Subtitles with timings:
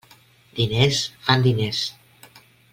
[0.59, 1.85] Diners fan diners.